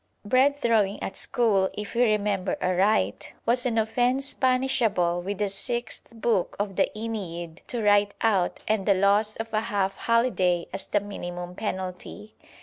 [0.25, 6.09] Bread throwing at school, if we remember aright, was an offence punishable with the sixth
[6.11, 10.87] book of the Aeneid to write out and the loss of a half holiday as
[10.87, 12.33] the minimum penalty.